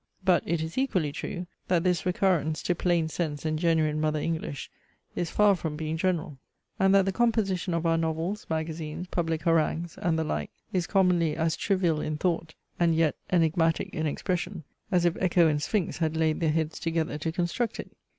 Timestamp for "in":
12.01-12.17, 13.93-14.07